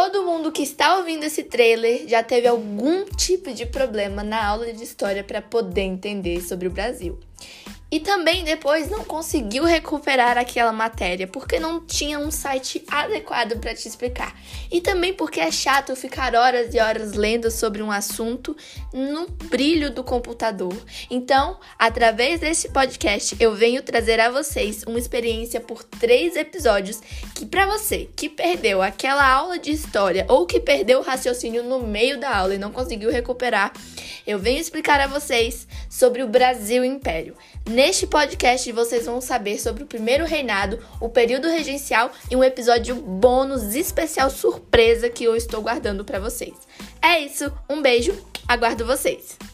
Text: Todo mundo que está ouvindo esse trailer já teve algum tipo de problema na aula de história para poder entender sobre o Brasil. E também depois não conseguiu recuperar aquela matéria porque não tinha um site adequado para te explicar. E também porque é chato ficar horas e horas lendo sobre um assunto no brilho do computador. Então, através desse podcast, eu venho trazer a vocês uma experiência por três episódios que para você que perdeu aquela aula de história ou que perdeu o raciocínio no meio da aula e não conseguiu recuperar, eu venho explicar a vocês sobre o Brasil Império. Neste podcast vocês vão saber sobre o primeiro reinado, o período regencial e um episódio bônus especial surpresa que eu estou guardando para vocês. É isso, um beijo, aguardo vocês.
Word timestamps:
Todo 0.00 0.22
mundo 0.22 0.52
que 0.52 0.62
está 0.62 0.96
ouvindo 0.96 1.24
esse 1.24 1.42
trailer 1.42 2.06
já 2.06 2.22
teve 2.22 2.46
algum 2.46 3.04
tipo 3.04 3.52
de 3.52 3.66
problema 3.66 4.22
na 4.22 4.46
aula 4.46 4.72
de 4.72 4.84
história 4.84 5.24
para 5.24 5.42
poder 5.42 5.80
entender 5.80 6.40
sobre 6.40 6.68
o 6.68 6.70
Brasil. 6.70 7.18
E 7.90 8.00
também 8.00 8.44
depois 8.44 8.90
não 8.90 9.02
conseguiu 9.02 9.64
recuperar 9.64 10.36
aquela 10.36 10.72
matéria 10.72 11.26
porque 11.26 11.58
não 11.58 11.80
tinha 11.80 12.18
um 12.18 12.30
site 12.30 12.84
adequado 12.86 13.58
para 13.58 13.74
te 13.74 13.88
explicar. 13.88 14.38
E 14.70 14.80
também 14.80 15.14
porque 15.14 15.40
é 15.40 15.50
chato 15.50 15.96
ficar 15.96 16.34
horas 16.34 16.74
e 16.74 16.78
horas 16.78 17.14
lendo 17.14 17.50
sobre 17.50 17.82
um 17.82 17.90
assunto 17.90 18.56
no 18.92 19.26
brilho 19.48 19.90
do 19.90 20.04
computador. 20.04 20.76
Então, 21.10 21.58
através 21.78 22.40
desse 22.40 22.68
podcast, 22.68 23.36
eu 23.40 23.54
venho 23.54 23.82
trazer 23.82 24.20
a 24.20 24.30
vocês 24.30 24.82
uma 24.82 24.98
experiência 24.98 25.60
por 25.60 25.82
três 25.84 26.36
episódios 26.36 27.00
que 27.34 27.46
para 27.46 27.66
você 27.66 28.08
que 28.16 28.28
perdeu 28.28 28.82
aquela 28.82 29.26
aula 29.26 29.58
de 29.58 29.70
história 29.70 30.26
ou 30.28 30.46
que 30.46 30.58
perdeu 30.58 31.00
o 31.00 31.02
raciocínio 31.02 31.62
no 31.62 31.80
meio 31.80 32.18
da 32.18 32.36
aula 32.36 32.54
e 32.54 32.58
não 32.58 32.72
conseguiu 32.72 33.10
recuperar, 33.10 33.72
eu 34.26 34.38
venho 34.38 34.60
explicar 34.60 35.00
a 35.00 35.06
vocês 35.06 35.67
sobre 35.88 36.22
o 36.22 36.28
Brasil 36.28 36.84
Império. 36.84 37.34
Neste 37.68 38.06
podcast 38.06 38.70
vocês 38.72 39.06
vão 39.06 39.20
saber 39.20 39.58
sobre 39.58 39.82
o 39.82 39.86
primeiro 39.86 40.24
reinado, 40.24 40.78
o 41.00 41.08
período 41.08 41.48
regencial 41.48 42.12
e 42.30 42.36
um 42.36 42.44
episódio 42.44 42.96
bônus 42.96 43.74
especial 43.74 44.30
surpresa 44.30 45.08
que 45.08 45.24
eu 45.24 45.34
estou 45.34 45.62
guardando 45.62 46.04
para 46.04 46.20
vocês. 46.20 46.54
É 47.00 47.20
isso, 47.20 47.52
um 47.68 47.80
beijo, 47.80 48.16
aguardo 48.46 48.84
vocês. 48.84 49.47